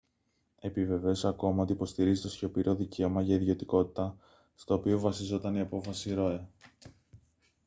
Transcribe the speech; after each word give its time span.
επιβεβαίωσε 0.61 1.27
ακόμη 1.27 1.59
ότι 1.61 1.71
υποστηρίζει 1.71 2.21
το 2.21 2.29
σιωπηρό 2.29 2.75
δικαίωμα 2.75 3.21
για 3.21 3.35
ιδιωτικότητα 3.35 4.17
στο 4.55 4.73
οποίο 4.73 4.99
βασιζόταν 4.99 5.55
η 5.55 5.59
απόφαση 5.59 6.13
roe 6.17 6.39